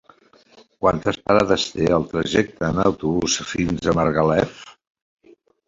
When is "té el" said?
1.73-2.07